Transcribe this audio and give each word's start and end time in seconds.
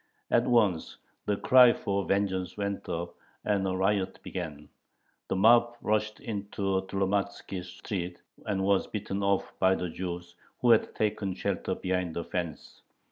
At 0.31 0.47
once 0.47 0.97
the 1.27 1.37
cry 1.37 1.73
for 1.73 2.03
vengeance 2.05 2.57
went 2.57 2.89
up, 2.89 3.13
and 3.45 3.67
a 3.67 3.75
riot 3.77 4.17
began. 4.23 4.67
The 5.27 5.35
mob 5.35 5.77
rushed 5.79 6.19
into 6.21 6.81
Tlomatzkie 6.87 7.61
Street, 7.63 8.19
but 8.43 8.57
was 8.57 8.87
beaten 8.87 9.21
off 9.21 9.53
by 9.59 9.75
the 9.75 9.89
Jews, 9.91 10.33
who 10.59 10.71
had 10.71 10.95
taken 10.95 11.35
shelter 11.35 11.75
behind 11.75 12.17
a 12.17 12.23
fence. 12.23 12.81